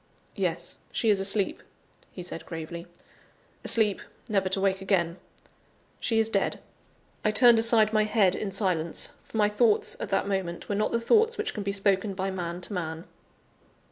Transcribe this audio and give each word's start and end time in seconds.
"Yes, 0.35 0.79
she 0.91 1.11
is 1.11 1.19
asleep," 1.19 1.61
he 2.11 2.23
said 2.23 2.47
gravely; 2.47 2.87
"asleep, 3.63 4.01
never 4.27 4.49
to 4.49 4.59
wake 4.59 4.81
again. 4.81 5.17
She 5.99 6.17
is 6.17 6.27
dead." 6.27 6.59
I 7.23 7.29
turned 7.29 7.59
aside 7.59 7.93
my 7.93 8.05
head 8.05 8.33
in 8.35 8.51
silence, 8.51 9.11
for 9.23 9.37
my 9.37 9.47
thoughts, 9.47 9.95
at 9.99 10.09
that 10.09 10.27
moment, 10.27 10.67
were 10.67 10.73
not 10.73 10.91
the 10.91 10.99
thoughts 10.99 11.37
which 11.37 11.53
can 11.53 11.61
be 11.61 11.71
spoken 11.71 12.15
by 12.15 12.31
man 12.31 12.61
to 12.61 12.73
man. 12.73 13.03